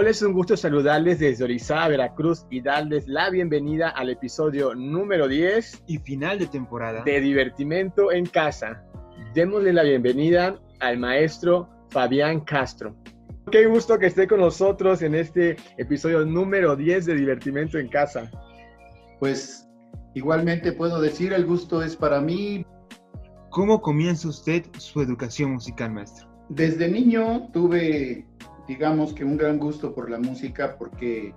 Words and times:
Hola, 0.00 0.10
es 0.10 0.22
un 0.22 0.32
gusto 0.32 0.56
saludarles 0.56 1.18
desde 1.18 1.42
Orizaba, 1.42 1.88
Veracruz 1.88 2.46
y 2.50 2.60
darles 2.60 3.08
la 3.08 3.30
bienvenida 3.30 3.88
al 3.88 4.10
episodio 4.10 4.72
número 4.72 5.26
10 5.26 5.82
y 5.88 5.98
final 5.98 6.38
de 6.38 6.46
temporada 6.46 7.02
de 7.02 7.20
Divertimento 7.20 8.12
en 8.12 8.24
Casa. 8.26 8.84
Démosle 9.34 9.72
la 9.72 9.82
bienvenida 9.82 10.56
al 10.78 10.98
maestro 10.98 11.68
Fabián 11.88 12.42
Castro. 12.42 12.94
Qué 13.50 13.66
gusto 13.66 13.98
que 13.98 14.06
esté 14.06 14.28
con 14.28 14.38
nosotros 14.38 15.02
en 15.02 15.16
este 15.16 15.56
episodio 15.78 16.24
número 16.24 16.76
10 16.76 17.06
de 17.06 17.14
Divertimento 17.16 17.76
en 17.76 17.88
Casa. 17.88 18.30
Pues 19.18 19.68
igualmente 20.14 20.70
puedo 20.70 21.00
decir, 21.00 21.32
el 21.32 21.44
gusto 21.44 21.82
es 21.82 21.96
para 21.96 22.20
mí. 22.20 22.64
¿Cómo 23.50 23.82
comienza 23.82 24.28
usted 24.28 24.64
su 24.78 25.02
educación 25.02 25.54
musical, 25.54 25.90
maestro? 25.90 26.28
Desde 26.50 26.86
niño 26.86 27.50
tuve 27.52 28.24
digamos 28.68 29.14
que 29.14 29.24
un 29.24 29.38
gran 29.38 29.58
gusto 29.58 29.94
por 29.94 30.10
la 30.10 30.18
música 30.18 30.76
porque 30.78 31.34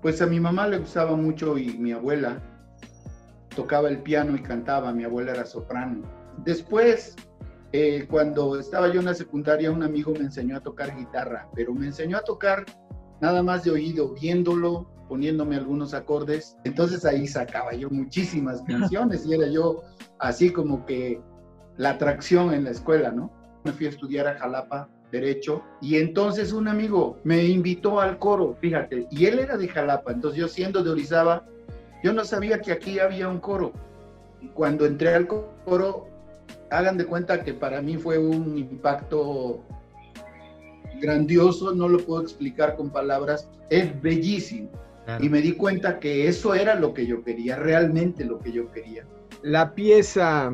pues 0.00 0.22
a 0.22 0.26
mi 0.26 0.38
mamá 0.38 0.68
le 0.68 0.78
gustaba 0.78 1.16
mucho 1.16 1.58
y 1.58 1.76
mi 1.76 1.92
abuela 1.92 2.40
tocaba 3.54 3.88
el 3.88 3.98
piano 3.98 4.36
y 4.36 4.40
cantaba, 4.40 4.92
mi 4.92 5.04
abuela 5.04 5.32
era 5.32 5.46
soprano. 5.46 6.02
Después, 6.44 7.16
eh, 7.72 8.06
cuando 8.08 8.58
estaba 8.58 8.92
yo 8.92 9.00
en 9.00 9.06
la 9.06 9.14
secundaria, 9.14 9.72
un 9.72 9.82
amigo 9.82 10.12
me 10.12 10.20
enseñó 10.20 10.56
a 10.56 10.60
tocar 10.60 10.96
guitarra, 10.96 11.48
pero 11.54 11.74
me 11.74 11.86
enseñó 11.86 12.18
a 12.18 12.22
tocar 12.22 12.64
nada 13.20 13.42
más 13.42 13.64
de 13.64 13.72
oído, 13.72 14.12
viéndolo, 14.12 14.86
poniéndome 15.08 15.56
algunos 15.56 15.94
acordes. 15.94 16.56
Entonces 16.64 17.04
ahí 17.04 17.26
sacaba 17.26 17.72
yo 17.74 17.90
muchísimas 17.90 18.62
canciones 18.62 19.24
y 19.26 19.34
era 19.34 19.48
yo 19.48 19.82
así 20.18 20.50
como 20.50 20.84
que 20.84 21.20
la 21.78 21.90
atracción 21.90 22.52
en 22.52 22.64
la 22.64 22.70
escuela, 22.70 23.10
¿no? 23.10 23.32
Me 23.64 23.72
fui 23.72 23.86
a 23.86 23.90
estudiar 23.90 24.28
a 24.28 24.38
Jalapa 24.38 24.88
derecho. 25.20 25.62
Y 25.80 25.96
entonces 25.96 26.52
un 26.52 26.68
amigo 26.68 27.18
me 27.24 27.44
invitó 27.44 28.00
al 28.00 28.18
coro, 28.18 28.56
fíjate, 28.60 29.06
y 29.10 29.26
él 29.26 29.38
era 29.38 29.56
de 29.56 29.68
Jalapa, 29.68 30.12
entonces 30.12 30.40
yo 30.40 30.48
siendo 30.48 30.82
de 30.82 30.90
Orizaba, 30.90 31.44
yo 32.02 32.12
no 32.12 32.24
sabía 32.24 32.60
que 32.60 32.72
aquí 32.72 32.98
había 32.98 33.28
un 33.28 33.40
coro. 33.40 33.72
Y 34.40 34.48
cuando 34.48 34.86
entré 34.86 35.14
al 35.14 35.26
coro, 35.26 36.06
hagan 36.70 36.96
de 36.96 37.06
cuenta 37.06 37.42
que 37.42 37.54
para 37.54 37.80
mí 37.80 37.96
fue 37.96 38.18
un 38.18 38.56
impacto 38.58 39.62
grandioso, 41.00 41.74
no 41.74 41.88
lo 41.88 41.98
puedo 41.98 42.22
explicar 42.22 42.76
con 42.76 42.90
palabras, 42.90 43.48
es 43.70 44.00
bellísimo. 44.00 44.70
Y 45.20 45.28
me 45.28 45.40
di 45.40 45.52
cuenta 45.52 46.00
que 46.00 46.26
eso 46.26 46.54
era 46.54 46.74
lo 46.74 46.92
que 46.92 47.06
yo 47.06 47.22
quería, 47.22 47.56
realmente 47.56 48.24
lo 48.24 48.40
que 48.40 48.50
yo 48.50 48.72
quería. 48.72 49.04
La 49.42 49.72
pieza, 49.72 50.52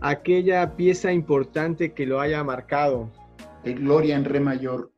aquella 0.00 0.76
pieza 0.76 1.12
importante 1.12 1.92
que 1.92 2.04
lo 2.04 2.20
haya 2.20 2.44
marcado, 2.44 3.10
Gloria 3.72 4.16
en 4.16 4.24
Re 4.24 4.40
mayor 4.40 4.92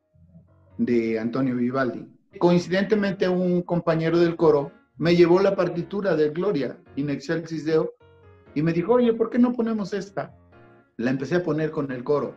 de 0.79 1.19
Antonio 1.19 1.55
Vivaldi. 1.55 2.07
Coincidentemente 2.39 3.29
un 3.29 3.63
compañero 3.63 4.19
del 4.19 4.37
coro 4.37 4.73
me 4.99 5.15
llevó 5.15 5.41
la 5.41 5.55
partitura 5.55 6.17
de 6.17 6.31
Gloria 6.31 6.77
in 6.97 7.11
excelsis 7.11 7.65
Deo 7.65 7.95
y 8.55 8.63
me 8.63 8.73
dijo, 8.73 8.95
oye, 8.95 9.13
¿por 9.13 9.31
qué 9.31 9.39
no 9.39 9.53
ponemos 9.53 9.93
esta? 9.93 10.35
La 10.97 11.11
empecé 11.11 11.37
a 11.37 11.43
poner 11.43 11.71
con 11.71 11.93
el 11.93 12.03
coro. 12.03 12.35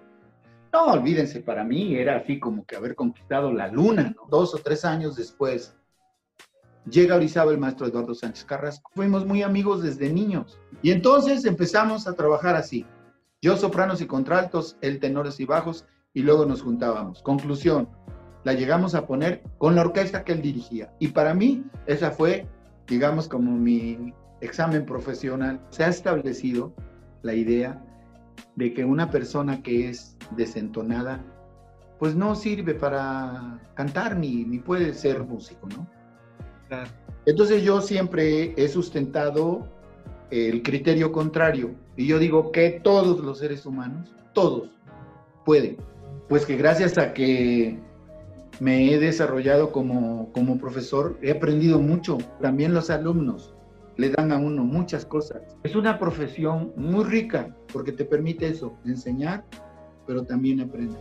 No, 0.71 0.85
olvídense, 0.87 1.41
para 1.41 1.63
mí 1.63 1.95
era 1.95 2.17
así 2.17 2.39
como 2.39 2.65
que 2.65 2.75
haber 2.75 2.93
conquistado 2.95 3.51
la 3.51 3.69
luna. 3.69 4.13
Dos 4.29 4.53
o 4.53 4.57
tres 4.57 4.85
años 4.85 5.15
después, 5.15 5.75
llega 6.89 7.15
a 7.15 7.17
Orizaba 7.17 7.51
el 7.51 7.57
maestro 7.57 7.87
Eduardo 7.87 8.13
Sánchez 8.13 8.45
Carrasco. 8.45 8.91
Fuimos 8.93 9.25
muy 9.25 9.41
amigos 9.41 9.81
desde 9.81 10.11
niños. 10.11 10.59
Y 10.81 10.91
entonces 10.91 11.45
empezamos 11.45 12.07
a 12.07 12.13
trabajar 12.13 12.55
así. 12.55 12.85
Yo 13.41 13.55
sopranos 13.57 14.01
y 14.01 14.05
contraltos, 14.05 14.77
él 14.81 14.99
tenores 14.99 15.39
y 15.39 15.45
bajos, 15.45 15.85
y 16.13 16.21
luego 16.23 16.45
nos 16.45 16.61
juntábamos. 16.61 17.21
Conclusión, 17.21 17.87
la 18.43 18.53
llegamos 18.53 18.95
a 18.95 19.05
poner 19.05 19.43
con 19.57 19.75
la 19.75 19.81
orquesta 19.81 20.23
que 20.23 20.33
él 20.33 20.41
dirigía. 20.41 20.93
Y 20.99 21.09
para 21.09 21.33
mí, 21.33 21.63
esa 21.85 22.11
fue, 22.11 22.47
digamos, 22.87 23.27
como 23.27 23.51
mi 23.51 24.13
examen 24.41 24.85
profesional. 24.85 25.59
Se 25.69 25.83
ha 25.83 25.89
establecido 25.89 26.73
la 27.21 27.33
idea 27.33 27.83
de 28.55 28.73
que 28.73 28.85
una 28.85 29.11
persona 29.11 29.61
que 29.61 29.89
es 29.89 30.17
desentonada, 30.35 31.23
pues 31.99 32.15
no 32.15 32.35
sirve 32.35 32.73
para 32.73 33.59
cantar 33.75 34.15
ni, 34.15 34.45
ni 34.45 34.59
puede 34.59 34.93
ser 34.93 35.23
músico, 35.23 35.67
¿no? 35.67 35.87
Entonces 37.25 37.63
yo 37.63 37.81
siempre 37.81 38.53
he 38.55 38.67
sustentado 38.69 39.67
el 40.31 40.63
criterio 40.63 41.11
contrario. 41.11 41.71
Y 41.97 42.07
yo 42.07 42.19
digo 42.19 42.51
que 42.51 42.79
todos 42.83 43.19
los 43.19 43.39
seres 43.39 43.65
humanos, 43.65 44.15
todos, 44.33 44.69
pueden 45.43 45.77
pues 46.29 46.45
que 46.45 46.55
gracias 46.55 46.97
a 46.97 47.13
que 47.13 47.79
me 48.59 48.93
he 48.93 48.99
desarrollado 48.99 49.71
como, 49.71 50.31
como 50.31 50.59
profesor, 50.59 51.17
he 51.21 51.31
aprendido 51.31 51.79
mucho. 51.79 52.19
También 52.39 52.73
los 52.73 52.89
alumnos 52.89 53.55
le 53.97 54.11
dan 54.11 54.31
a 54.31 54.37
uno 54.37 54.63
muchas 54.63 55.05
cosas. 55.05 55.41
Es 55.63 55.75
una 55.75 55.99
profesión 55.99 56.71
muy 56.77 57.03
rica 57.03 57.53
porque 57.73 57.91
te 57.91 58.05
permite 58.05 58.47
eso, 58.47 58.77
enseñar, 58.85 59.43
pero 60.05 60.23
también 60.23 60.61
aprender. 60.61 60.99